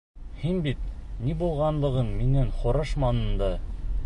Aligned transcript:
Һин 0.43 0.61
бит 0.67 0.81
ни 1.27 1.37
булғанлығын 1.43 2.11
минән 2.23 2.53
һорашманың 2.63 3.35
да!.. 3.45 3.57